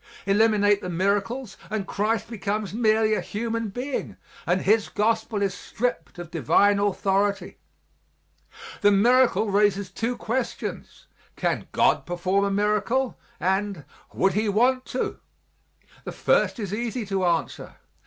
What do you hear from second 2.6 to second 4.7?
merely a human being and